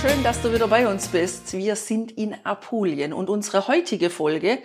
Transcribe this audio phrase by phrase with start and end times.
[0.00, 1.52] Schön, dass du wieder bei uns bist.
[1.52, 4.58] Wir sind in Apulien und unsere heutige Folge,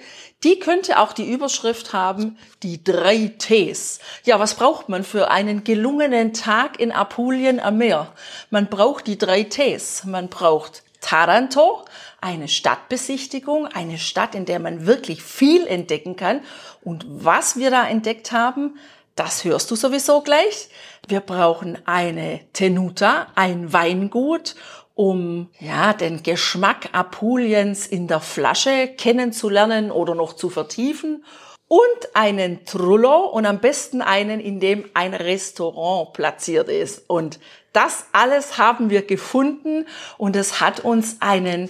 [0.45, 3.99] die könnte auch die Überschrift haben, die drei Ts.
[4.23, 8.13] Ja, was braucht man für einen gelungenen Tag in Apulien am Meer?
[8.49, 10.05] Man braucht die drei Ts.
[10.05, 11.83] Man braucht Taranto,
[12.21, 16.39] eine Stadtbesichtigung, eine Stadt, in der man wirklich viel entdecken kann.
[16.81, 18.77] Und was wir da entdeckt haben,
[19.15, 20.69] das hörst du sowieso gleich.
[21.07, 24.55] Wir brauchen eine Tenuta, ein Weingut
[24.95, 31.23] um ja den Geschmack Apuliens in der Flasche kennenzulernen oder noch zu vertiefen
[31.67, 37.03] und einen Trullo und am besten einen, in dem ein Restaurant platziert ist.
[37.09, 37.39] Und
[37.73, 39.85] das alles haben wir gefunden
[40.17, 41.69] und es hat uns einen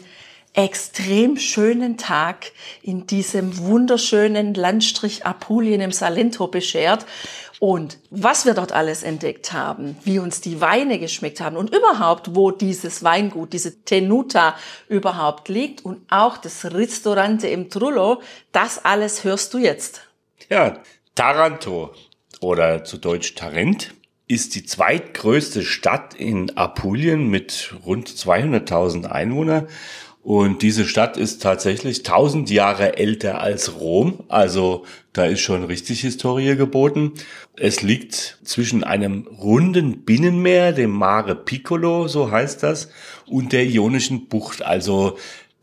[0.55, 7.05] extrem schönen Tag in diesem wunderschönen Landstrich Apulien im Salento beschert.
[7.59, 12.35] Und was wir dort alles entdeckt haben, wie uns die Weine geschmeckt haben und überhaupt,
[12.35, 14.55] wo dieses Weingut, diese Tenuta
[14.87, 20.01] überhaupt liegt und auch das Ristorante im Trullo, das alles hörst du jetzt.
[20.49, 20.79] Ja,
[21.15, 21.93] Taranto
[22.41, 23.93] oder zu Deutsch Tarent
[24.27, 29.67] ist die zweitgrößte Stadt in Apulien mit rund 200.000 Einwohnern
[30.25, 36.01] und diese Stadt ist tatsächlich 1000 Jahre älter als Rom, also da ist schon richtig
[36.01, 37.11] Historie geboten.
[37.55, 42.89] Es liegt zwischen einem runden Binnenmeer, dem Mare Piccolo, so heißt das,
[43.27, 45.15] und der Ionischen Bucht, also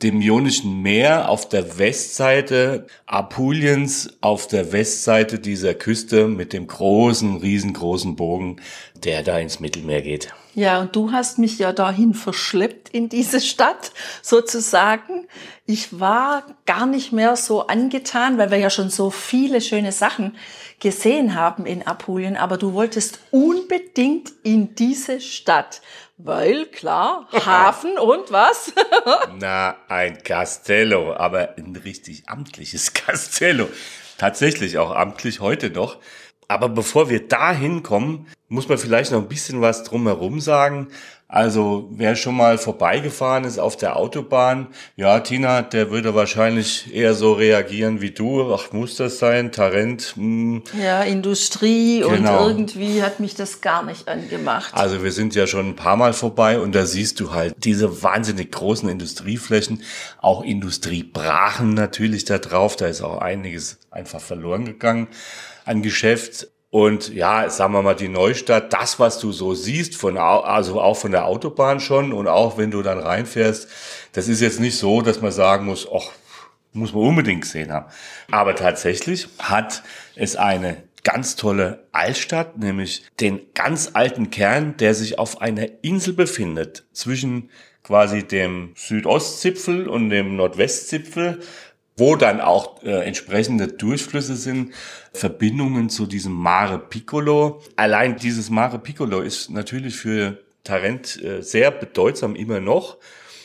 [0.05, 7.39] dem Ionischen Meer auf der Westseite Apuliens, auf der Westseite dieser Küste mit dem großen,
[7.39, 8.61] riesengroßen Bogen,
[8.95, 10.33] der da ins Mittelmeer geht.
[10.55, 15.27] Ja, und du hast mich ja dahin verschleppt in diese Stadt sozusagen.
[15.65, 20.37] Ich war gar nicht mehr so angetan, weil wir ja schon so viele schöne Sachen
[20.79, 25.81] gesehen haben in Apulien, aber du wolltest unbedingt in diese Stadt,
[26.19, 28.73] weil klar, Hafen und was?
[29.39, 33.69] Na, ein Castello, aber ein richtig amtliches Castello.
[34.19, 35.99] Tatsächlich auch amtlich heute noch.
[36.53, 40.89] Aber bevor wir da hinkommen, muss man vielleicht noch ein bisschen was drumherum sagen.
[41.27, 47.15] Also wer schon mal vorbeigefahren ist auf der Autobahn, ja, Tina, der würde wahrscheinlich eher
[47.15, 48.53] so reagieren wie du.
[48.53, 49.51] Ach, muss das sein?
[49.51, 50.13] Tarent?
[50.17, 50.63] Hm.
[50.79, 52.45] Ja, Industrie genau.
[52.45, 54.75] und irgendwie hat mich das gar nicht angemacht.
[54.75, 58.03] Also wir sind ja schon ein paar Mal vorbei und da siehst du halt diese
[58.03, 59.83] wahnsinnig großen Industrieflächen,
[60.21, 62.77] auch Industriebrachen natürlich da drauf.
[62.77, 65.09] Da ist auch einiges einfach verloren gegangen
[65.65, 66.49] an Geschäft.
[66.71, 70.97] Und ja, sagen wir mal, die Neustadt, das, was du so siehst, von, also auch
[70.97, 73.69] von der Autobahn schon und auch wenn du dann reinfährst,
[74.13, 76.11] das ist jetzt nicht so, dass man sagen muss, ach,
[76.73, 77.87] muss man unbedingt gesehen haben.
[78.31, 79.83] Aber tatsächlich hat
[80.17, 86.15] es eine ganz tolle Altstadt, nämlich den ganz alten Kern, der sich auf einer Insel
[86.15, 87.51] befindet, zwischen
[87.83, 91.41] quasi dem Südostzipfel und dem Nordwestzipfel
[91.97, 94.73] wo dann auch äh, entsprechende Durchflüsse sind,
[95.13, 97.63] Verbindungen zu diesem Mare Piccolo.
[97.77, 102.99] Allein dieses Mare Piccolo ist natürlich für Tarent äh, sehr bedeutsam immer noch.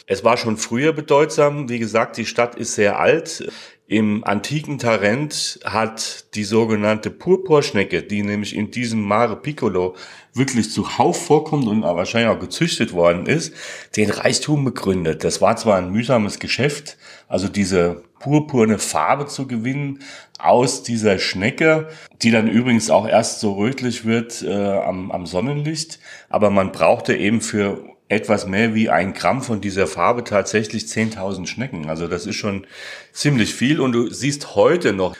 [0.05, 1.67] Es war schon früher bedeutsam.
[1.67, 3.51] Wie gesagt, die Stadt ist sehr alt.
[3.89, 9.95] Im antiken Tarent hat die sogenannte Purpurschnecke, die nämlich in diesem Mare Piccolo
[10.33, 13.53] wirklich zuhauf vorkommt und wahrscheinlich auch gezüchtet worden ist,
[13.95, 15.23] den Reichtum begründet.
[15.23, 16.97] Das war zwar ein mühsames Geschäft,
[17.27, 19.99] also diese purpurne Farbe zu gewinnen
[20.39, 21.87] aus dieser Schnecke,
[22.21, 25.99] die dann übrigens auch erst so rötlich wird äh, am, am Sonnenlicht.
[26.29, 31.47] Aber man brauchte eben für etwas mehr wie ein Gramm von dieser Farbe tatsächlich 10.000
[31.47, 31.89] Schnecken.
[31.89, 32.65] Also das ist schon
[33.11, 35.15] ziemlich viel und du siehst heute noch,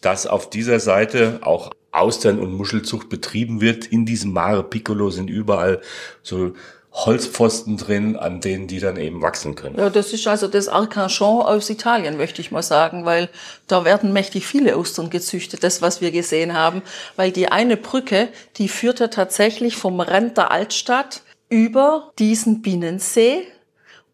[0.00, 3.86] dass auf dieser Seite auch Austern- und Muschelzucht betrieben wird.
[3.86, 5.80] In diesem Mare Piccolo sind überall
[6.22, 6.54] so
[6.92, 9.78] Holzpfosten drin, an denen die dann eben wachsen können.
[9.78, 13.30] Ja, das ist also das Arcachon aus Italien, möchte ich mal sagen, weil
[13.66, 16.82] da werden mächtig viele Austern gezüchtet, das, was wir gesehen haben.
[17.16, 18.28] Weil die eine Brücke,
[18.58, 23.46] die führte tatsächlich vom Rand der Altstadt über diesen Binnensee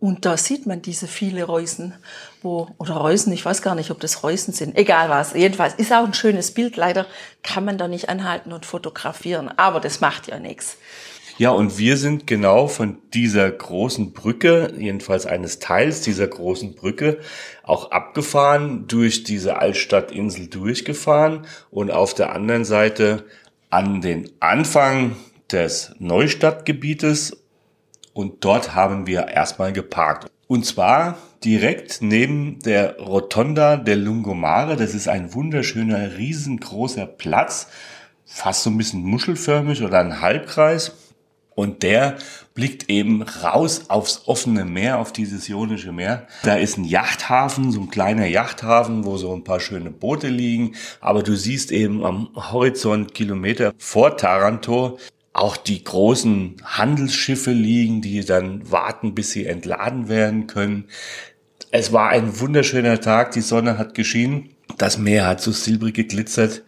[0.01, 1.95] und da sieht man diese viele Reusen,
[2.43, 5.35] wo, oder Reusen, ich weiß gar nicht, ob das Reusen sind, egal was.
[5.35, 6.77] Jedenfalls ist auch ein schönes Bild.
[6.77, 7.05] Leider
[7.43, 10.77] kann man da nicht anhalten und fotografieren, aber das macht ja nichts.
[11.39, 17.19] Ja, und wir sind genau von dieser großen Brücke, jedenfalls eines Teils dieser großen Brücke,
[17.63, 23.25] auch abgefahren, durch diese Altstadtinsel durchgefahren und auf der anderen Seite
[23.71, 25.15] an den Anfang
[25.53, 27.37] des Neustadtgebietes
[28.15, 30.29] und dort haben wir erstmal geparkt.
[30.49, 34.75] Und zwar direkt neben der Rotonda del Lungomare.
[34.75, 37.69] Das ist ein wunderschöner, riesengroßer Platz,
[38.25, 40.97] fast so ein bisschen muschelförmig oder ein Halbkreis.
[41.59, 42.19] Und der
[42.55, 46.29] blickt eben raus aufs offene Meer, auf dieses Ionische Meer.
[46.45, 50.77] Da ist ein Yachthafen, so ein kleiner Yachthafen, wo so ein paar schöne Boote liegen.
[51.01, 55.01] Aber du siehst eben am Horizont Kilometer vor Taranto
[55.33, 60.85] auch die großen Handelsschiffe liegen, die dann warten, bis sie entladen werden können.
[61.73, 66.63] Es war ein wunderschöner Tag, die Sonne hat geschienen, das Meer hat so silbrig geglitzert.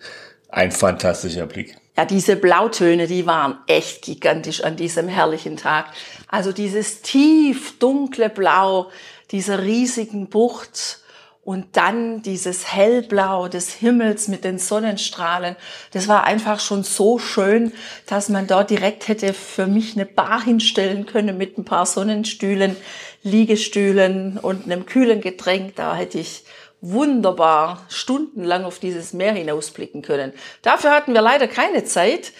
[0.48, 1.79] Ein fantastischer Blick.
[1.96, 5.92] Ja, diese Blautöne, die waren echt gigantisch an diesem herrlichen Tag.
[6.28, 8.90] Also dieses tief dunkle Blau
[9.31, 11.00] dieser riesigen Bucht
[11.42, 15.56] und dann dieses Hellblau des Himmels mit den Sonnenstrahlen.
[15.92, 17.72] Das war einfach schon so schön,
[18.06, 22.76] dass man dort direkt hätte für mich eine Bar hinstellen können mit ein paar Sonnenstühlen,
[23.22, 25.76] Liegestühlen und einem kühlen Getränk.
[25.76, 26.44] Da hätte ich
[26.80, 30.32] wunderbar stundenlang auf dieses Meer hinausblicken können.
[30.62, 32.32] Dafür hatten wir leider keine Zeit.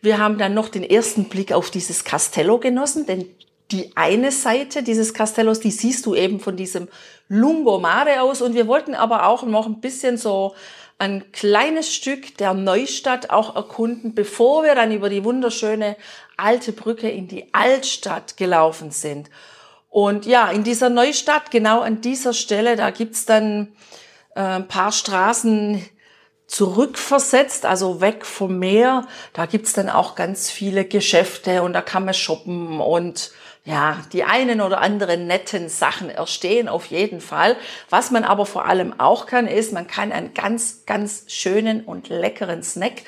[0.00, 3.26] Wir haben dann noch den ersten Blick auf dieses Castello genossen, denn
[3.70, 6.88] die eine Seite dieses Castellos, die siehst du eben von diesem
[7.28, 8.42] Lungomare aus.
[8.42, 10.54] Und wir wollten aber auch noch ein bisschen so
[10.98, 15.96] ein kleines Stück der Neustadt auch erkunden, bevor wir dann über die wunderschöne
[16.36, 19.30] alte Brücke in die Altstadt gelaufen sind.
[19.92, 23.74] Und ja, in dieser Neustadt, genau an dieser Stelle, da gibt's dann
[24.34, 25.84] äh, ein paar Straßen
[26.46, 29.06] zurückversetzt, also weg vom Meer.
[29.34, 33.32] Da gibt's dann auch ganz viele Geschäfte und da kann man shoppen und
[33.64, 37.56] ja, die einen oder anderen netten Sachen erstehen auf jeden Fall.
[37.90, 42.08] Was man aber vor allem auch kann, ist, man kann einen ganz, ganz schönen und
[42.08, 43.02] leckeren Snack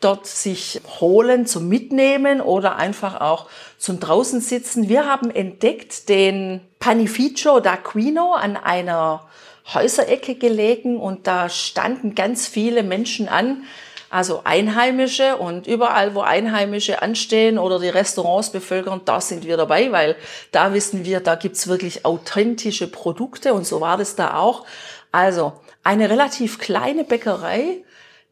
[0.00, 4.88] dort sich holen zum Mitnehmen oder einfach auch zum draußen sitzen.
[4.88, 9.28] Wir haben entdeckt den Panificio d'Aquino an einer
[9.74, 13.64] Häuserecke gelegen und da standen ganz viele Menschen an,
[14.10, 19.92] also Einheimische und überall, wo Einheimische anstehen oder die Restaurants bevölkern, da sind wir dabei,
[19.92, 20.16] weil
[20.50, 24.64] da wissen wir, da gibt's wirklich authentische Produkte und so war das da auch.
[25.12, 25.52] Also
[25.84, 27.82] eine relativ kleine Bäckerei,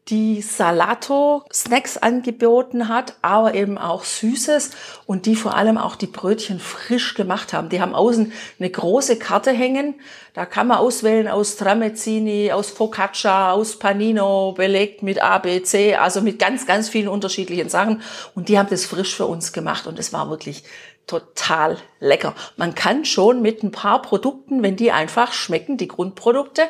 [0.09, 4.71] die Salato-Snacks angeboten hat, aber eben auch Süßes
[5.05, 7.69] und die vor allem auch die Brötchen frisch gemacht haben.
[7.69, 9.95] Die haben außen eine große Karte hängen.
[10.33, 15.95] Da kann man auswählen aus Tramezzini, aus Focaccia, aus Panino, belegt mit A, B, C,
[15.95, 18.01] also mit ganz, ganz vielen unterschiedlichen Sachen.
[18.33, 20.63] Und die haben das frisch für uns gemacht und es war wirklich
[21.07, 22.35] total lecker.
[22.57, 26.63] Man kann schon mit ein paar Produkten, wenn die einfach schmecken, die Grundprodukte,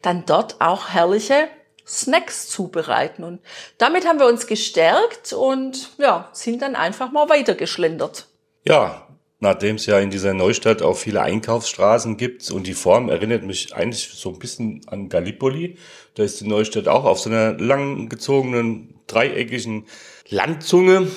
[0.00, 1.48] dann dort auch herrliche
[1.92, 3.22] Snacks zubereiten.
[3.22, 3.40] Und
[3.78, 8.28] damit haben wir uns gestärkt und ja, sind dann einfach mal weitergeschlendert.
[8.64, 9.06] Ja,
[9.40, 13.74] nachdem es ja in dieser Neustadt auch viele Einkaufsstraßen gibt und die Form erinnert mich
[13.74, 15.76] eigentlich so ein bisschen an Gallipoli.
[16.14, 19.86] Da ist die Neustadt auch auf so einer langgezogenen, dreieckigen
[20.28, 21.08] Landzunge.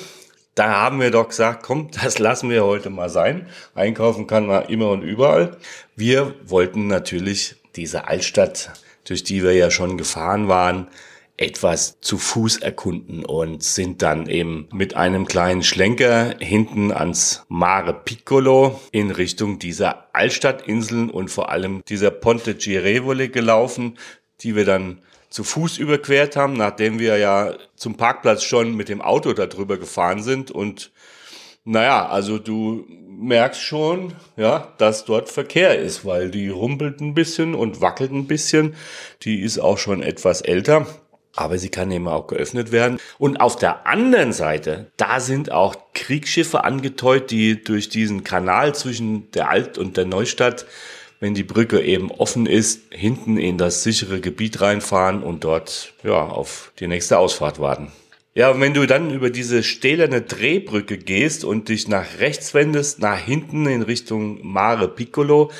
[0.54, 3.48] Da haben wir doch gesagt, komm, das lassen wir heute mal sein.
[3.74, 5.56] Einkaufen kann man immer und überall.
[5.94, 8.72] Wir wollten natürlich diese Altstadt
[9.06, 10.88] durch die wir ja schon gefahren waren,
[11.38, 17.92] etwas zu Fuß erkunden und sind dann eben mit einem kleinen Schlenker hinten ans Mare
[17.92, 23.98] Piccolo in Richtung dieser Altstadtinseln und vor allem dieser Ponte Girevole gelaufen,
[24.40, 29.02] die wir dann zu Fuß überquert haben, nachdem wir ja zum Parkplatz schon mit dem
[29.02, 30.92] Auto darüber gefahren sind und
[31.66, 32.86] naja, also du
[33.18, 38.28] merkst schon, ja, dass dort Verkehr ist, weil die rumpelt ein bisschen und wackelt ein
[38.28, 38.74] bisschen.
[39.22, 40.86] Die ist auch schon etwas älter.
[41.34, 42.98] Aber sie kann eben auch geöffnet werden.
[43.18, 49.30] Und auf der anderen Seite, da sind auch Kriegsschiffe angeteut, die durch diesen Kanal zwischen
[49.32, 50.66] der Alt- und der Neustadt,
[51.18, 56.22] wenn die Brücke eben offen ist, hinten in das sichere Gebiet reinfahren und dort, ja,
[56.22, 57.90] auf die nächste Ausfahrt warten.
[58.36, 62.98] Ja, und wenn du dann über diese stählerne Drehbrücke gehst und dich nach rechts wendest,
[62.98, 65.50] nach hinten in Richtung Mare Piccolo,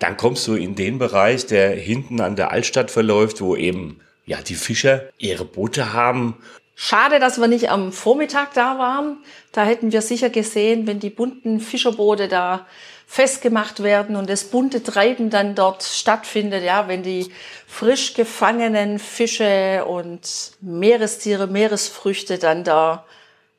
[0.00, 4.38] dann kommst du in den Bereich, der hinten an der Altstadt verläuft, wo eben ja
[4.42, 6.34] die Fischer ihre Boote haben.
[6.74, 9.18] Schade, dass wir nicht am Vormittag da waren.
[9.52, 12.66] Da hätten wir sicher gesehen, wenn die bunten Fischerboote da
[13.06, 17.32] festgemacht werden und das bunte Treiben dann dort stattfindet, ja, wenn die
[17.66, 23.04] frisch gefangenen Fische und Meerestiere, Meeresfrüchte dann da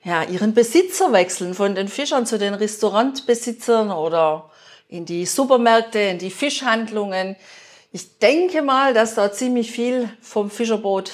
[0.03, 4.51] ja, ihren Besitzer wechseln, von den Fischern zu den Restaurantbesitzern oder
[4.87, 7.35] in die Supermärkte, in die Fischhandlungen.
[7.91, 11.11] Ich denke mal, dass da ziemlich viel vom Fischerboot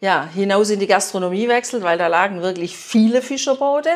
[0.00, 3.90] ja, hinaus in die Gastronomie wechselt, weil da lagen wirklich viele Fischerboote.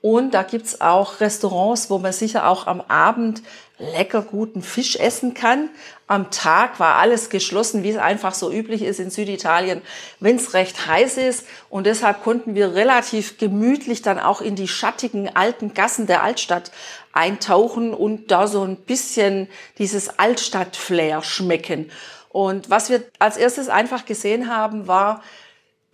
[0.00, 3.42] Und da gibt's auch Restaurants, wo man sicher auch am Abend
[3.78, 5.70] lecker guten Fisch essen kann.
[6.06, 9.82] Am Tag war alles geschlossen, wie es einfach so üblich ist in Süditalien,
[10.20, 11.46] wenn es recht heiß ist.
[11.68, 16.70] Und deshalb konnten wir relativ gemütlich dann auch in die schattigen alten Gassen der Altstadt
[17.12, 21.90] eintauchen und da so ein bisschen dieses Altstadt-Flair schmecken.
[22.30, 25.22] Und was wir als erstes einfach gesehen haben, war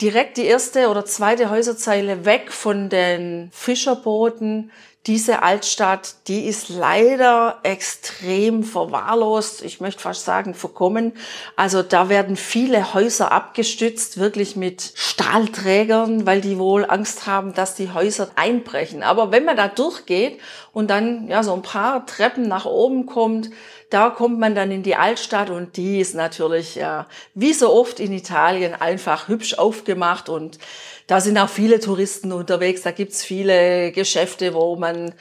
[0.00, 4.70] direkt die erste oder zweite Häuserzeile weg von den Fischerbooten.
[5.06, 9.62] Diese Altstadt, die ist leider extrem verwahrlost.
[9.62, 11.12] Ich möchte fast sagen verkommen.
[11.56, 17.74] Also da werden viele Häuser abgestützt, wirklich mit Stahlträgern, weil die wohl Angst haben, dass
[17.74, 19.02] die Häuser einbrechen.
[19.02, 20.40] Aber wenn man da durchgeht
[20.72, 23.50] und dann ja so ein paar Treppen nach oben kommt,
[23.94, 28.00] da kommt man dann in die Altstadt und die ist natürlich, ja, wie so oft
[28.00, 30.58] in Italien, einfach hübsch aufgemacht und
[31.06, 32.82] da sind auch viele Touristen unterwegs.
[32.82, 35.14] Da gibt's viele Geschäfte, wo man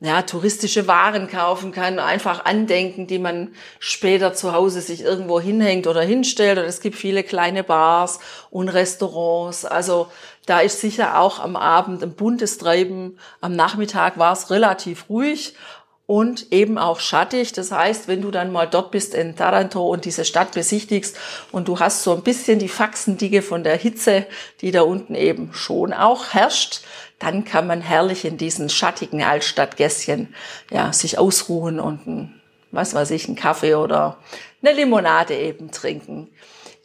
[0.00, 5.86] ja, touristische Waren kaufen kann, einfach Andenken, die man später zu Hause sich irgendwo hinhängt
[5.86, 6.58] oder hinstellt.
[6.58, 8.20] Und es gibt viele kleine Bars
[8.50, 9.64] und Restaurants.
[9.64, 10.06] Also
[10.46, 13.18] da ist sicher auch am Abend ein buntes Treiben.
[13.40, 15.54] Am Nachmittag war es relativ ruhig
[16.08, 17.52] und eben auch schattig.
[17.52, 21.18] Das heißt, wenn du dann mal dort bist in Taranto und diese Stadt besichtigst
[21.52, 24.26] und du hast so ein bisschen die Faxendicke von der Hitze,
[24.62, 26.80] die da unten eben schon auch herrscht,
[27.18, 30.34] dann kann man herrlich in diesen schattigen Altstadtgässchen
[30.70, 34.16] ja, sich ausruhen und ein, was weiß ich, einen Kaffee oder
[34.62, 36.28] eine Limonade eben trinken.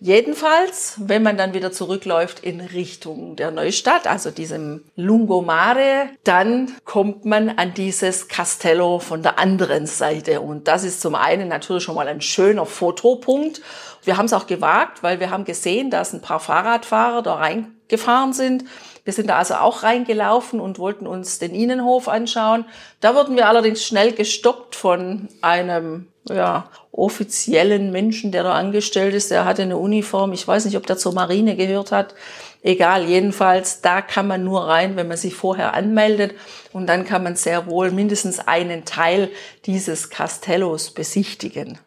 [0.06, 7.24] Jedenfalls, wenn man dann wieder zurückläuft in Richtung der Neustadt, also diesem Lungomare, dann kommt
[7.24, 10.42] man an dieses Castello von der anderen Seite.
[10.42, 13.62] Und das ist zum einen natürlich schon mal ein schöner Fotopunkt.
[14.04, 18.34] Wir haben es auch gewagt, weil wir haben gesehen, dass ein paar Fahrradfahrer da reingefahren
[18.34, 18.66] sind.
[19.06, 22.66] Wir sind da also auch reingelaufen und wollten uns den Innenhof anschauen.
[23.00, 29.32] Da wurden wir allerdings schnell gestoppt von einem ja, offiziellen Menschen, der da angestellt ist.
[29.32, 30.34] Der hatte eine Uniform.
[30.34, 32.16] Ich weiß nicht, ob der zur Marine gehört hat.
[32.62, 36.34] Egal, jedenfalls, da kann man nur rein, wenn man sich vorher anmeldet.
[36.72, 39.30] Und dann kann man sehr wohl mindestens einen Teil
[39.66, 41.80] dieses Castellos besichtigen.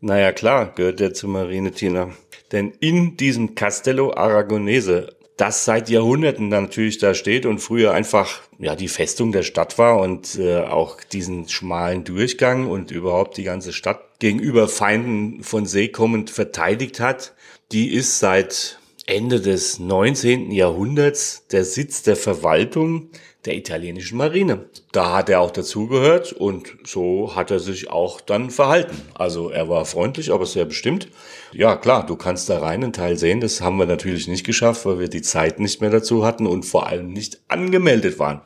[0.00, 2.10] Naja, klar, gehört der zur Marine, Tina.
[2.52, 8.76] Denn in diesem Castello Aragonese das seit Jahrhunderten natürlich da steht und früher einfach ja
[8.76, 13.72] die Festung der Stadt war und äh, auch diesen schmalen Durchgang und überhaupt die ganze
[13.72, 17.34] Stadt gegenüber Feinden von See kommend verteidigt hat,
[17.72, 20.50] die ist seit Ende des 19.
[20.50, 23.10] Jahrhunderts der Sitz der Verwaltung
[23.44, 24.66] der italienischen Marine.
[24.92, 29.00] Da hat er auch dazugehört und so hat er sich auch dann verhalten.
[29.14, 31.08] Also er war freundlich, aber sehr bestimmt.
[31.52, 33.40] Ja, klar, du kannst da rein einen Teil sehen.
[33.40, 36.64] Das haben wir natürlich nicht geschafft, weil wir die Zeit nicht mehr dazu hatten und
[36.64, 38.40] vor allem nicht angemeldet waren.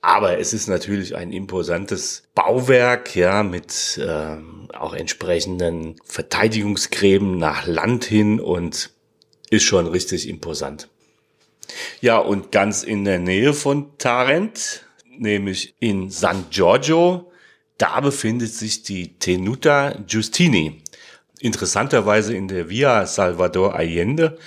[0.00, 4.36] Aber es ist natürlich ein imposantes Bauwerk, ja, mit äh,
[4.74, 8.90] auch entsprechenden Verteidigungsgräben nach Land hin und
[9.50, 10.88] ist schon richtig imposant.
[12.00, 14.84] Ja, und ganz in der Nähe von Tarent,
[15.18, 17.30] nämlich in San Giorgio,
[17.76, 20.82] da befindet sich die Tenuta Giustini.
[21.40, 24.38] Interessanterweise in der Via Salvador Allende.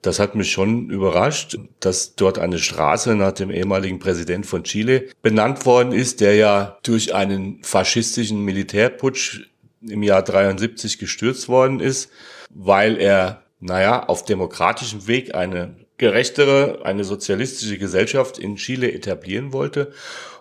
[0.00, 5.10] Das hat mich schon überrascht, dass dort eine Straße nach dem ehemaligen Präsident von Chile
[5.20, 9.42] benannt worden ist, der ja durch einen faschistischen Militärputsch
[9.82, 12.10] im Jahr 73 gestürzt worden ist,
[12.48, 19.92] weil er, naja, auf demokratischem Weg eine gerechtere, eine sozialistische Gesellschaft in Chile etablieren wollte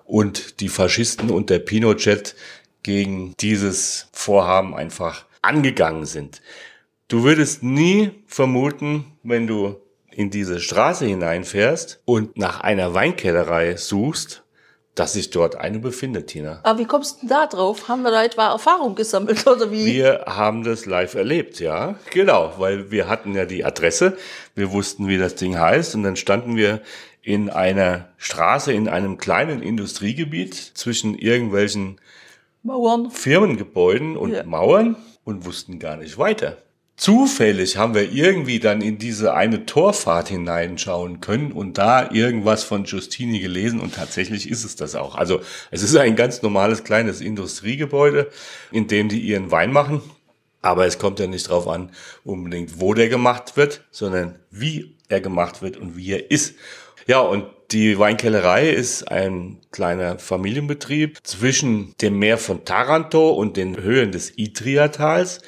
[0.05, 2.35] und die Faschisten und der Pinochet
[2.81, 6.41] gegen dieses Vorhaben einfach angegangen sind.
[7.09, 9.75] Du würdest nie vermuten, wenn du
[10.11, 14.43] in diese Straße hineinfährst und nach einer Weinkellerei suchst,
[14.99, 16.59] dass sich dort eine befindet, Tina.
[16.63, 17.87] Aber wie kommst du da drauf?
[17.87, 19.85] Haben wir da etwa Erfahrung gesammelt oder wie?
[19.85, 21.95] Wir haben das live erlebt, ja.
[22.11, 24.17] Genau, weil wir hatten ja die Adresse,
[24.55, 26.81] wir wussten, wie das Ding heißt und dann standen wir
[27.21, 32.01] in einer Straße, in einem kleinen Industriegebiet zwischen irgendwelchen
[32.63, 34.43] Mauern, Firmengebäuden und ja.
[34.43, 36.57] Mauern und wussten gar nicht weiter
[36.99, 42.85] zufällig haben wir irgendwie dann in diese eine Torfahrt hineinschauen können und da irgendwas von
[42.85, 45.15] Justini gelesen und tatsächlich ist es das auch.
[45.15, 45.41] Also
[45.71, 48.29] es ist ein ganz normales kleines Industriegebäude,
[48.71, 50.01] in dem die ihren Wein machen
[50.61, 51.91] Aber es kommt ja nicht drauf an,
[52.23, 56.55] unbedingt, wo der gemacht wird, sondern wie er gemacht wird und wie er ist.
[57.07, 63.81] Ja, und die Weinkellerei ist ein kleiner Familienbetrieb zwischen dem Meer von Taranto und den
[63.81, 65.41] Höhen des Idriatals.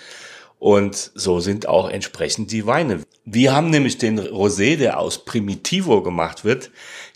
[0.61, 2.99] Und so sind auch entsprechend die Weine.
[3.25, 6.69] Wir haben nämlich den Rosé, der aus Primitivo gemacht wird,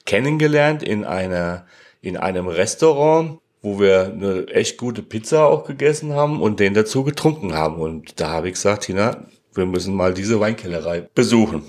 [0.08, 1.68] kennengelernt in einer,
[2.02, 7.04] in einem Restaurant, wo wir eine echt gute Pizza auch gegessen haben und den dazu
[7.04, 7.76] getrunken haben.
[7.76, 11.62] Und da habe ich gesagt, Tina, wir müssen mal diese Weinkellerei besuchen.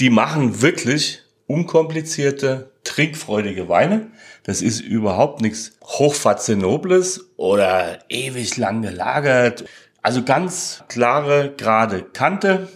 [0.00, 4.10] Die machen wirklich unkomplizierte, trinkfreudige Weine.
[4.42, 9.64] Das ist überhaupt nichts Hochfazenobles oder ewig lang gelagert.
[10.02, 12.68] Also ganz klare, gerade Kante.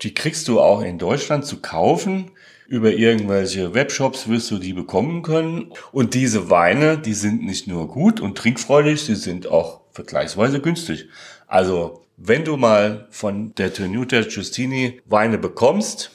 [0.00, 2.30] Die kriegst du auch in Deutschland zu kaufen.
[2.68, 5.72] Über irgendwelche Webshops wirst du die bekommen können.
[5.92, 11.08] Und diese Weine, die sind nicht nur gut und trinkfreudig, sie sind auch vergleichsweise günstig.
[11.46, 16.12] Also, wenn du mal von der Tenuta Giustini Weine bekommst,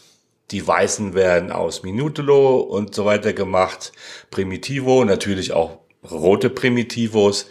[0.51, 3.91] die Weißen werden aus Minutolo und so weiter gemacht,
[4.31, 5.79] Primitivo, natürlich auch
[6.09, 7.47] rote Primitivos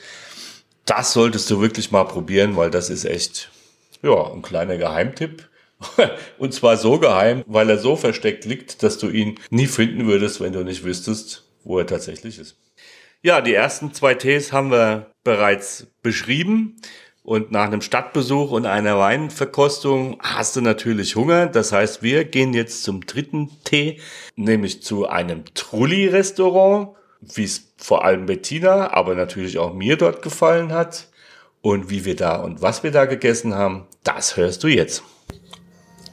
[0.85, 3.51] das solltest du wirklich mal probieren, weil das ist echt,
[4.03, 5.49] ja, ein kleiner Geheimtipp.
[6.39, 10.41] Und zwar so geheim, weil er so versteckt liegt, dass du ihn nie finden würdest,
[10.41, 12.57] wenn du nicht wüsstest, wo er tatsächlich ist.
[13.23, 16.77] Ja, die ersten zwei Tees haben wir bereits beschrieben.
[17.23, 21.47] Und nach einem Stadtbesuch und einer Weinverkostung hast du natürlich Hunger.
[21.47, 23.99] Das heißt, wir gehen jetzt zum dritten Tee,
[24.37, 26.91] nämlich zu einem Trulli-Restaurant
[27.35, 31.09] wie es vor allem Bettina, aber natürlich auch mir dort gefallen hat.
[31.63, 35.03] Und wie wir da und was wir da gegessen haben, das hörst du jetzt.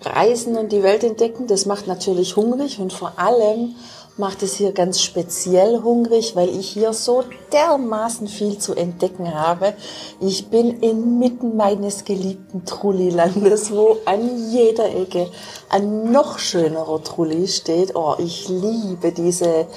[0.02, 3.76] Reisen und die Welt entdecken, das macht natürlich hungrig und vor allem
[4.18, 9.74] macht es hier ganz speziell hungrig, weil ich hier so dermaßen viel zu entdecken habe.
[10.20, 15.30] Ich bin inmitten meines geliebten Trulli-Landes, wo an jeder Ecke
[15.70, 17.96] ein noch schönerer Trulli steht.
[17.96, 19.68] Oh, ich liebe diese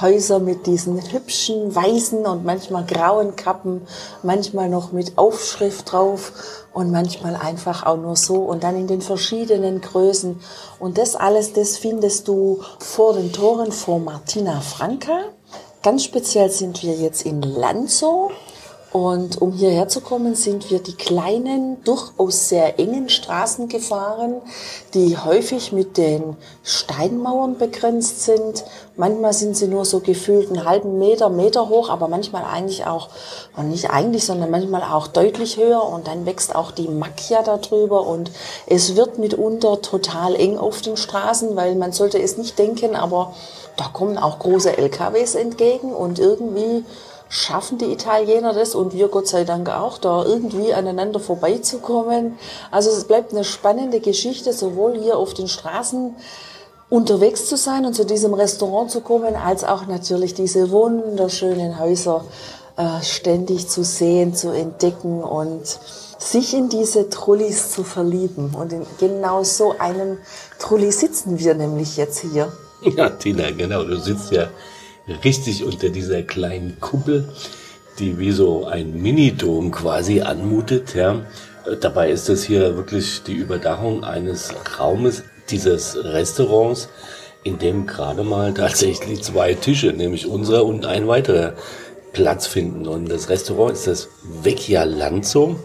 [0.00, 3.82] Häuser mit diesen hübschen weißen und manchmal grauen Kappen,
[4.22, 6.32] manchmal noch mit Aufschrift drauf
[6.72, 10.40] und manchmal einfach auch nur so und dann in den verschiedenen Größen.
[10.78, 15.18] Und das alles, das findest du vor den Toren vor Martina Franca.
[15.82, 18.30] Ganz speziell sind wir jetzt in Lanzo
[18.90, 24.40] und um hierher zu kommen, sind wir die kleinen, durchaus sehr engen Straßen gefahren,
[24.94, 28.64] die häufig mit den Steinmauern begrenzt sind.
[28.96, 33.10] Manchmal sind sie nur so gefühlt einen halben Meter, Meter hoch, aber manchmal eigentlich auch,
[33.58, 35.84] und nicht eigentlich, sondern manchmal auch deutlich höher.
[35.84, 38.30] Und dann wächst auch die Macchia darüber und
[38.66, 43.34] es wird mitunter total eng auf den Straßen, weil man sollte es nicht denken, aber
[43.76, 46.84] da kommen auch große LKWs entgegen und irgendwie
[47.28, 52.38] schaffen die Italiener das und wir Gott sei Dank auch, da irgendwie aneinander vorbeizukommen.
[52.70, 56.14] Also es bleibt eine spannende Geschichte, sowohl hier auf den Straßen
[56.88, 62.24] unterwegs zu sein und zu diesem Restaurant zu kommen, als auch natürlich diese wunderschönen Häuser
[62.76, 65.78] äh, ständig zu sehen, zu entdecken und
[66.18, 68.54] sich in diese Trullis zu verlieben.
[68.54, 70.18] Und in genau so einem
[70.58, 72.50] Trulli sitzen wir nämlich jetzt hier.
[72.82, 73.84] Ja, Tina, genau.
[73.84, 74.48] Du sitzt ja
[75.24, 77.28] richtig unter dieser kleinen Kuppel,
[77.98, 80.94] die wie so ein Minidom quasi anmutet.
[80.94, 81.22] Ja.
[81.80, 86.88] Dabei ist das hier wirklich die Überdachung eines Raumes dieses Restaurants,
[87.42, 91.54] in dem gerade mal tatsächlich zwei Tische, nämlich unserer und ein weiterer,
[92.12, 92.86] Platz finden.
[92.86, 94.08] Und das Restaurant ist das
[94.42, 95.56] Vecchia Lanzo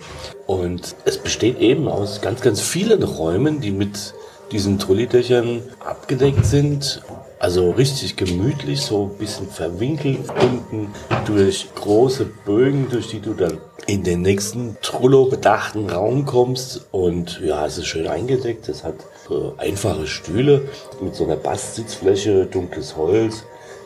[0.46, 4.14] und es besteht eben aus ganz, ganz vielen Räumen, die mit
[4.52, 7.02] diesen Trollidächern abgedeckt sind
[7.44, 10.94] also richtig gemütlich, so ein bisschen verwinkelt unten
[11.26, 16.88] durch große Bögen, durch die du dann in den nächsten Trullo-bedachten Raum kommst.
[16.92, 18.70] Und ja, es ist schön eingedeckt.
[18.70, 18.96] Es hat
[19.58, 20.70] einfache Stühle
[21.02, 23.44] mit so einer Bastsitzfläche, dunkles Holz,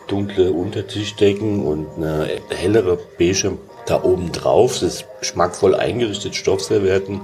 [0.08, 4.84] dunkle Untertischdecken und eine hellere beige da oben drauf.
[4.84, 7.22] Es ist schmackvoll eingerichtet, Stoffservietten,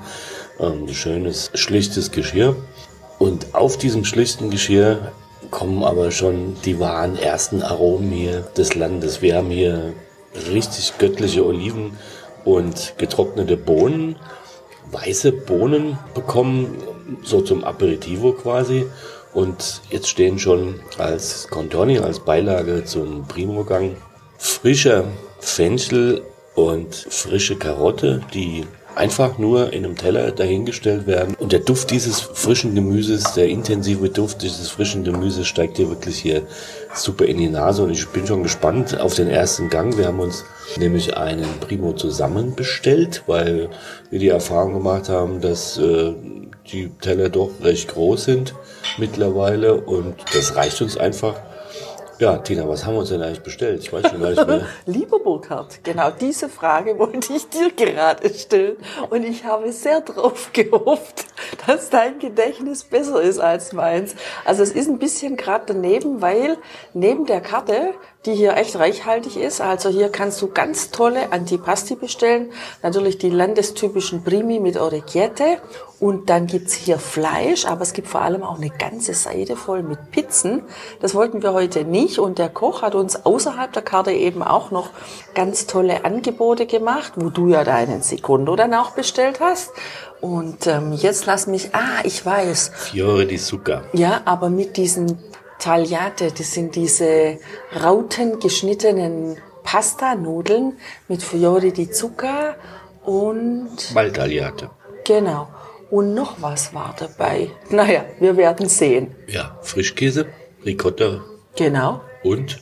[0.60, 2.56] ähm, schönes, schlichtes Geschirr.
[3.20, 5.12] Und auf diesem schlichten Geschirr
[5.54, 9.22] kommen aber schon die wahren ersten Aromen hier des Landes.
[9.22, 9.94] Wir haben hier
[10.52, 11.96] richtig göttliche Oliven
[12.44, 14.16] und getrocknete Bohnen,
[14.92, 16.78] weiße Bohnen bekommen,
[17.24, 18.88] so zum Aperitivo quasi.
[19.32, 23.96] Und jetzt stehen schon als Contorni, als Beilage zum Primo-Gang
[24.40, 25.06] frischer
[25.40, 26.24] Fenchel
[26.56, 31.36] und frische Karotte, die einfach nur in einem Teller dahingestellt werden.
[31.36, 36.18] Und der Duft dieses frischen Gemüses, der intensive Duft dieses frischen Gemüses steigt dir wirklich
[36.18, 36.44] hier
[36.94, 37.84] super in die Nase.
[37.84, 39.98] Und ich bin schon gespannt auf den ersten Gang.
[39.98, 40.44] Wir haben uns
[40.78, 43.70] nämlich einen Primo zusammen bestellt, weil
[44.10, 46.14] wir die Erfahrung gemacht haben, dass äh,
[46.72, 48.54] die Teller doch recht groß sind
[48.98, 51.36] mittlerweile und das reicht uns einfach.
[52.20, 53.82] Ja, Tina, was haben wir uns denn eigentlich bestellt?
[53.82, 54.68] Ich weiß schon gar nicht mehr.
[54.86, 58.78] Lieber Burkhard, genau diese Frage wollte ich dir gerade stellen
[59.10, 61.26] und ich habe sehr drauf gehofft,
[61.66, 64.16] dass dein Gedächtnis besser ist als meins.
[64.46, 66.58] Also es ist ein bisschen gerade daneben, weil
[66.94, 67.94] neben der Karte
[68.26, 69.60] die hier echt reichhaltig ist.
[69.60, 72.52] Also hier kannst du ganz tolle Antipasti bestellen.
[72.82, 75.58] Natürlich die landestypischen Primi mit Orecchiette.
[76.00, 79.84] Und dann gibt's hier Fleisch, aber es gibt vor allem auch eine ganze Seite voll
[79.84, 80.64] mit Pizzen.
[81.00, 82.20] Das wollten wir heute nicht.
[82.20, 84.90] Und der Koch hat uns außerhalb der Karte eben auch noch
[85.34, 89.72] ganz tolle Angebote gemacht, wo du ja deinen Sekundo dann auch bestellt hast.
[90.20, 92.72] Und ähm, jetzt lass mich, ah, ich weiß.
[92.74, 93.84] Fiore di Zucca.
[93.92, 95.20] Ja, aber mit diesen
[95.64, 97.40] Tagliate, das sind diese
[97.82, 102.58] rautengeschnittenen Pasta-Nudeln mit Fiori di Zucca
[103.06, 103.94] und...
[103.94, 104.72] Balltagliate.
[105.06, 105.48] Genau.
[105.90, 107.50] Und noch was war dabei.
[107.70, 109.16] Naja, wir werden sehen.
[109.28, 110.26] Ja, Frischkäse,
[110.66, 111.24] Ricotta.
[111.56, 112.02] Genau.
[112.24, 112.60] Und,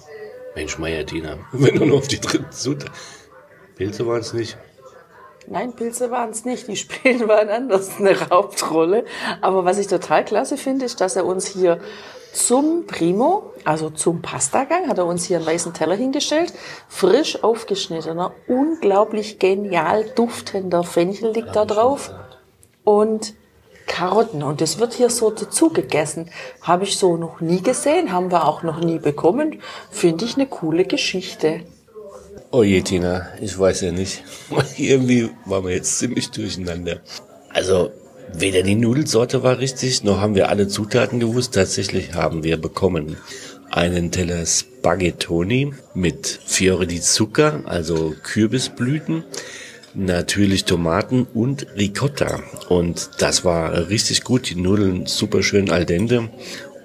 [0.53, 2.91] Mensch, Meier, Tina, wenn du nur auf die dritten Zutat.
[3.77, 4.59] Pilze waren es nicht.
[5.47, 6.67] Nein, Pilze waren es nicht.
[6.67, 9.05] Die spielen waren anders eine Hauptrolle.
[9.41, 11.79] Aber was ich total klasse finde, ist, dass er uns hier
[12.33, 16.53] zum Primo, also zum Pastagang, hat er uns hier einen weißen Teller hingestellt.
[16.87, 22.11] Frisch aufgeschnittener, unglaublich genial duftender Fenchel liegt da drauf.
[22.83, 23.33] Und
[23.87, 24.41] Karotten.
[24.41, 26.29] Und das wird hier so dazu gegessen.
[26.61, 29.61] Habe ich so noch nie gesehen, haben wir auch noch nie bekommen.
[29.89, 31.61] Finde ich eine coole Geschichte.
[32.51, 34.23] Oh je, Tina, ich weiß ja nicht.
[34.77, 37.01] Irgendwie waren wir jetzt ziemlich durcheinander.
[37.49, 37.91] Also,
[38.33, 41.53] Weder die Nudelsorte war richtig, noch haben wir alle Zutaten gewusst.
[41.53, 43.17] Tatsächlich haben wir bekommen
[43.69, 49.23] einen Teller Spaghettoni mit Fiore di Zucca, also Kürbisblüten,
[49.93, 52.41] natürlich Tomaten und Ricotta.
[52.69, 54.49] Und das war richtig gut.
[54.49, 56.29] Die Nudeln super schön al dente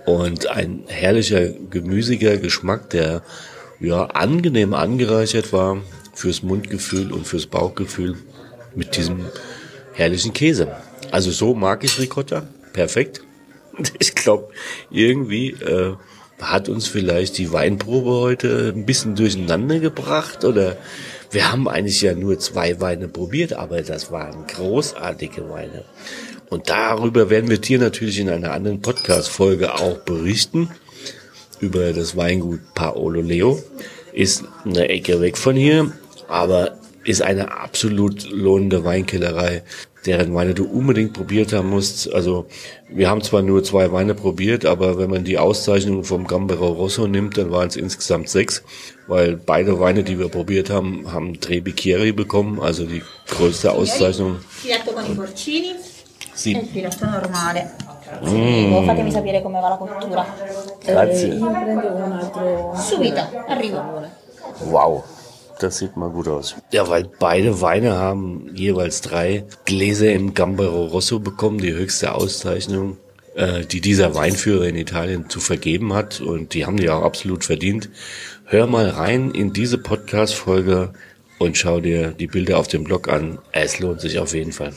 [0.05, 3.23] und ein herrlicher, gemüsiger Geschmack, der
[3.81, 5.79] ja angenehm angereichert war
[6.15, 8.17] fürs Mundgefühl und fürs Bauchgefühl
[8.75, 9.27] mit diesem
[9.93, 10.69] herrlichen Käse.
[11.17, 12.47] Also so mag ich Ricotta.
[12.75, 13.23] Perfekt.
[13.99, 14.49] Ich glaube,
[14.91, 15.95] irgendwie äh,
[16.41, 20.77] hat uns vielleicht die Weinprobe heute ein bisschen durcheinander gebracht oder
[21.31, 25.85] wir haben eigentlich ja nur zwei Weine probiert, aber das waren großartige Weine.
[26.51, 30.71] Und darüber werden wir dir natürlich in einer anderen Podcast-Folge auch berichten.
[31.61, 33.63] Über das Weingut Paolo Leo.
[34.13, 35.93] Ist eine Ecke weg von hier,
[36.29, 36.76] aber
[37.07, 39.63] ist eine absolut lohnende Weinkellerei
[40.07, 42.13] deren Weine du unbedingt probiert haben musst.
[42.13, 42.47] Also
[42.89, 47.07] wir haben zwar nur zwei Weine probiert, aber wenn man die Auszeichnung vom Gambero Rosso
[47.07, 48.63] nimmt, dann waren es insgesamt sechs,
[49.07, 54.37] weil beide Weine, die wir probiert haben, haben Tre Bicchieri bekommen, also die größte Auszeichnung.
[54.49, 55.75] Filetto con i porcini
[56.33, 56.53] Sì.
[56.53, 57.75] il filetto normale.
[58.21, 60.27] Prego, fatemi sapere come va la cottura.
[60.85, 61.29] Grazie.
[61.29, 62.75] Io prendo un altro.
[62.77, 63.83] Subito, arrivo.
[64.69, 65.03] Wow.
[65.59, 66.55] Das sieht mal gut aus.
[66.71, 72.99] Ja, weil beide Weine haben jeweils drei Gläser im Gambero Rosso bekommen, die höchste Auszeichnung,
[73.35, 76.21] äh, die dieser Weinführer in Italien zu vergeben hat.
[76.21, 77.89] Und die haben die auch absolut verdient.
[78.45, 80.93] Hör mal rein in diese Podcast-Folge
[81.39, 83.39] und schau dir die Bilder auf dem Blog an.
[83.53, 84.73] Es lohnt sich auf jeden Fall.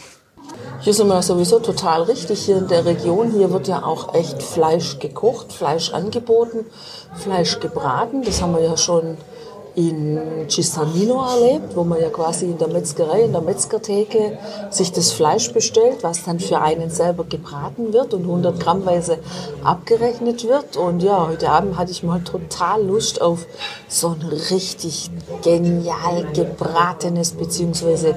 [0.82, 3.32] Hier sind wir sowieso total richtig hier in der Region.
[3.32, 6.66] Hier wird ja auch echt Fleisch gekocht, Fleisch angeboten,
[7.16, 8.24] Fleisch gebraten.
[8.24, 9.18] Das haben wir ja schon
[9.76, 14.38] in Cistanino erlebt, wo man ja quasi in der Metzgerei, in der Metzgertheke
[14.70, 19.20] sich das Fleisch bestellt, was dann für einen selber gebraten wird und 100 Grammweise
[19.64, 20.78] abgerechnet wird.
[20.78, 23.46] Und ja, heute Abend hatte ich mal total Lust auf
[23.88, 25.10] so ein richtig
[25.44, 28.14] genial gebratenes bzw.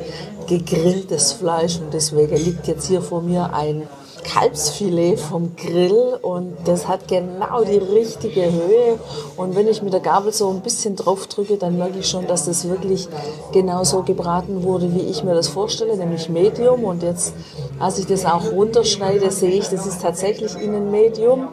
[0.47, 1.79] gegrilltes Fleisch.
[1.79, 3.89] Und deswegen liegt jetzt hier vor mir ein
[4.25, 8.99] Kalbsfilet vom Grill und das hat genau die richtige Höhe.
[9.37, 12.27] Und wenn ich mit der Gabel so ein bisschen drauf drücke, dann merke ich schon,
[12.27, 13.09] dass das wirklich
[13.53, 16.85] genau so gebraten wurde, wie ich mir das vorstelle, nämlich Medium.
[16.85, 17.35] Und jetzt,
[17.79, 21.49] als ich das auch runterschneide, sehe ich, das ist tatsächlich innen Medium.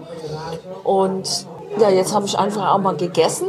[0.84, 1.46] Und
[1.80, 3.48] ja, jetzt habe ich einfach auch mal gegessen.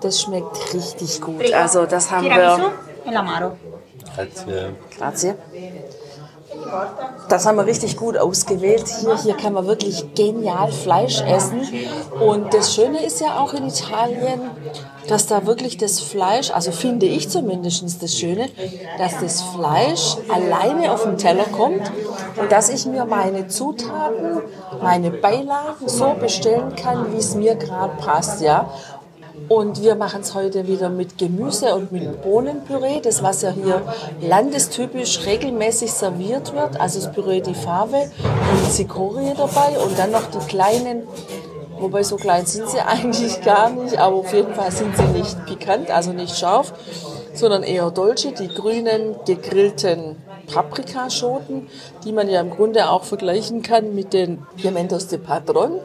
[0.00, 1.52] Das schmeckt richtig gut.
[1.52, 2.72] Also das haben wir.
[4.48, 4.96] e.
[4.96, 5.34] Grazie.
[7.28, 8.84] Das haben wir richtig gut ausgewählt.
[8.86, 11.60] Hier, hier kann man wirklich genial Fleisch essen.
[12.20, 14.50] Und das Schöne ist ja auch in Italien,
[15.08, 18.48] dass da wirklich das Fleisch, also finde ich zumindest das Schöne,
[18.98, 21.90] dass das Fleisch alleine auf den Teller kommt
[22.36, 24.42] und dass ich mir meine Zutaten,
[24.82, 28.70] meine Beilagen so bestellen kann, wie es mir gerade passt, ja.
[29.48, 33.82] Und wir machen es heute wieder mit Gemüse und mit Bohnenpüree, das was ja hier
[34.20, 36.80] landestypisch regelmäßig serviert wird.
[36.80, 38.10] Also das Püree di Fave
[38.52, 41.04] und Zicorie dabei und dann noch die kleinen,
[41.78, 45.46] wobei so klein sind sie eigentlich gar nicht, aber auf jeden Fall sind sie nicht
[45.46, 46.74] pikant, also nicht scharf,
[47.32, 50.16] sondern eher dolce, die grünen gegrillten
[50.52, 51.68] Paprikaschoten,
[52.04, 55.80] die man ja im Grunde auch vergleichen kann mit den Pimentos de Padron.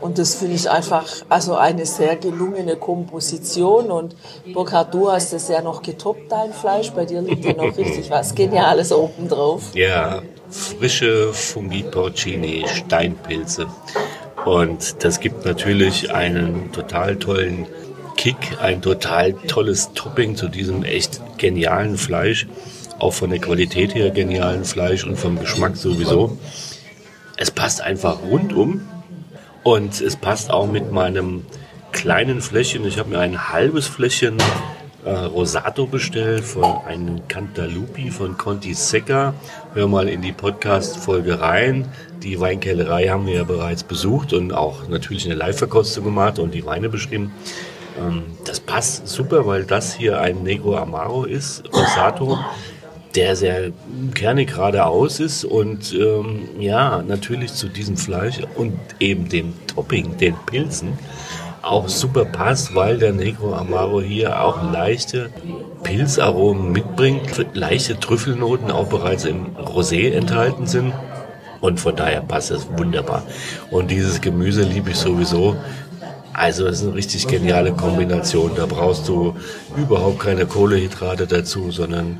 [0.00, 3.90] Und das finde ich einfach also eine sehr gelungene Komposition.
[3.90, 4.16] Und
[4.52, 6.90] Burkhard, du hast es ja noch getoppt, dein Fleisch.
[6.90, 9.62] Bei dir liegt ja noch richtig was Geniales oben drauf.
[9.74, 13.66] Ja, frische Fungi Porcini, Steinpilze.
[14.46, 17.66] Und das gibt natürlich einen total tollen
[18.16, 22.46] Kick, ein total tolles Topping zu diesem echt genialen Fleisch.
[22.98, 26.38] Auch von der Qualität her genialen Fleisch und vom Geschmack sowieso.
[27.36, 28.82] Es passt einfach rundum
[29.62, 31.44] und es passt auch mit meinem
[31.92, 32.86] kleinen Fläschchen.
[32.86, 34.38] Ich habe mir ein halbes Fläschchen
[35.04, 39.34] äh, Rosato bestellt von einem Cantalupi von Conti Secca.
[39.74, 41.88] Hör mal in die Podcast-Folge rein.
[42.22, 46.64] Die Weinkellerei haben wir ja bereits besucht und auch natürlich eine Live-Verkostung gemacht und die
[46.66, 47.32] Weine beschrieben.
[47.98, 52.38] Ähm, das passt super, weil das hier ein Negro Amaro ist, Rosato
[53.14, 53.72] der sehr
[54.14, 60.34] kernig geradeaus ist und ähm, ja, natürlich zu diesem Fleisch und eben dem Topping, den
[60.46, 60.92] Pilzen,
[61.62, 65.30] auch super passt, weil der Negro Amaro hier auch leichte
[65.82, 70.92] Pilzaromen mitbringt, leichte Trüffelnoten auch bereits im Rosé enthalten sind.
[71.60, 73.22] Und von daher passt es wunderbar.
[73.70, 75.56] Und dieses Gemüse liebe ich sowieso.
[76.32, 78.52] Also es ist eine richtig geniale Kombination.
[78.56, 79.36] Da brauchst du
[79.76, 82.18] überhaupt keine Kohlehydrate dazu, sondern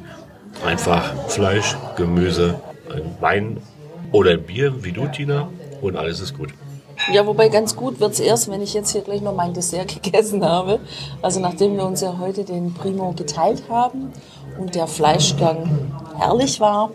[0.64, 2.60] Einfach Fleisch, Gemüse,
[2.92, 3.62] ein Wein
[4.12, 5.48] oder ein Bier, wie du, Tina,
[5.80, 6.50] und alles ist gut.
[7.12, 10.02] Ja, wobei ganz gut wird es erst, wenn ich jetzt hier gleich noch mein Dessert
[10.02, 10.80] gegessen habe.
[11.22, 14.12] Also nachdem wir uns ja heute den Primo geteilt haben
[14.58, 16.90] und der Fleischgang herrlich war,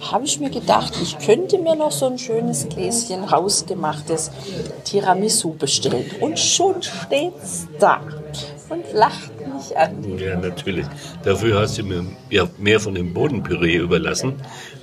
[0.00, 4.30] habe ich mir gedacht, ich könnte mir noch so ein schönes Gläschen hausgemachtes
[4.84, 6.10] Tiramisu bestellen.
[6.20, 8.00] Und schon steht's da
[8.68, 10.18] und lacht mich an.
[10.18, 10.86] Ja, natürlich.
[11.22, 14.34] Dafür hast du mir ja mehr von dem Bodenpüree überlassen,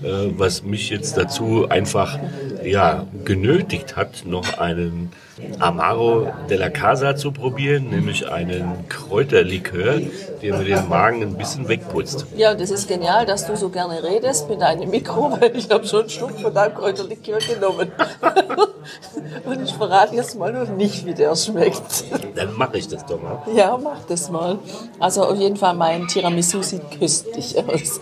[0.03, 2.19] äh, was mich jetzt dazu einfach
[2.63, 5.11] ja, genötigt hat, noch einen
[5.59, 9.99] Amaro della Casa zu probieren, nämlich einen Kräuterlikör,
[10.41, 12.27] der mir den Magen ein bisschen wegputzt.
[12.37, 15.85] Ja, das ist genial, dass du so gerne redest mit deinem Mikro, weil ich habe
[15.85, 17.91] schon einen Schluck von deinem Kräuterlikör genommen.
[19.45, 22.03] Und ich verrate jetzt mal noch nicht, wie der schmeckt.
[22.35, 23.41] Dann mache ich das doch mal.
[23.55, 24.59] Ja, mach das mal.
[24.99, 27.99] Also auf jeden Fall, mein Tiramisu sieht köstlich aus.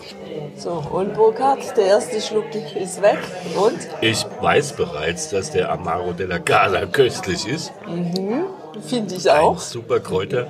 [0.56, 3.18] So, und Burkhard, der erste Schluck ist weg.
[3.56, 3.78] Und?
[4.00, 7.72] Ich weiß bereits, dass der Amaro della Casa köstlich ist.
[7.86, 8.44] Mhm,
[8.86, 9.54] finde ich auch.
[9.54, 10.46] Ein super Kräuter.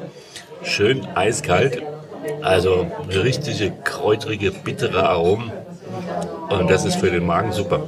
[0.62, 1.82] Schön eiskalt.
[2.42, 5.52] Also richtige kräutrige, bittere Aromen.
[6.50, 7.80] Und das ist für den Magen super.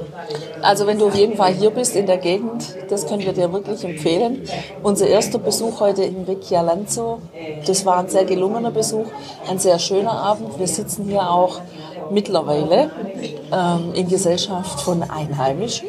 [0.61, 3.51] Also wenn du auf jeden Fall hier bist in der Gegend, das können wir dir
[3.53, 4.41] wirklich empfehlen.
[4.81, 7.19] Unser erster Besuch heute in Vecchialanzo,
[7.67, 9.05] das war ein sehr gelungener Besuch,
[9.47, 10.57] ein sehr schöner Abend.
[10.57, 11.61] Wir sitzen hier auch
[12.09, 12.89] mittlerweile
[13.51, 15.87] ähm, in Gesellschaft von Einheimischen.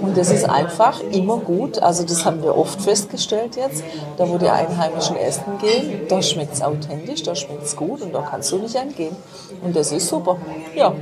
[0.00, 1.78] Und das ist einfach immer gut.
[1.78, 3.84] Also das haben wir oft festgestellt jetzt.
[4.16, 8.14] Da wo die Einheimischen essen gehen, da schmeckt es authentisch, da schmeckt es gut und
[8.14, 9.16] da kannst du nicht entgehen.
[9.62, 10.36] Und das ist super.
[10.74, 10.94] Ja.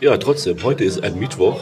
[0.00, 1.58] Ja, trotzdem, heute ist ein Mittwoch.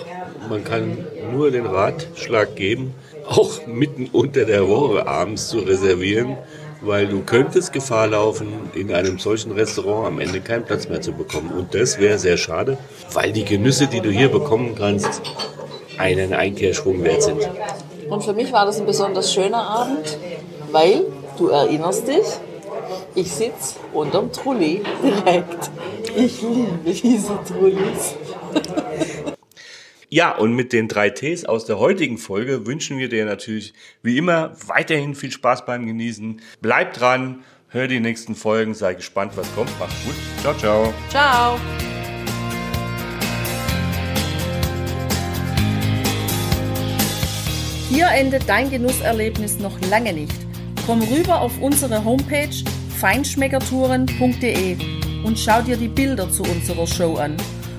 [0.49, 0.97] Man kann
[1.33, 2.95] nur den Ratschlag geben,
[3.27, 6.37] auch mitten unter der Woche abends zu reservieren,
[6.81, 11.11] weil du könntest Gefahr laufen, in einem solchen Restaurant am Ende keinen Platz mehr zu
[11.15, 11.51] bekommen.
[11.51, 12.79] Und das wäre sehr schade,
[13.13, 15.21] weil die Genüsse, die du hier bekommen kannst,
[15.99, 17.41] einen Einkehrschwung wert sind.
[18.09, 20.17] Und für mich war das ein besonders schöner Abend,
[20.71, 21.07] weil,
[21.39, 22.25] du erinnerst dich,
[23.17, 25.71] ich sitze unterm Trolley direkt.
[26.17, 28.15] Ich liebe diese Trolleys.
[30.11, 34.17] Ja, und mit den drei Ts aus der heutigen Folge wünschen wir dir natürlich wie
[34.17, 36.41] immer weiterhin viel Spaß beim Genießen.
[36.63, 39.71] Bleib dran, hör die nächsten Folgen, sei gespannt, was kommt.
[39.79, 40.15] Mach's gut.
[40.41, 40.95] Ciao, ciao.
[41.11, 41.61] Ciao.
[47.91, 50.33] Hier endet dein Genusserlebnis noch lange nicht.
[50.87, 52.49] Komm rüber auf unsere Homepage
[52.99, 54.77] feinschmeckertouren.de
[55.23, 57.37] und schau dir die Bilder zu unserer Show an.